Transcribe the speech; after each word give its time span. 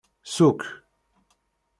Ṣukk. 0.35 0.61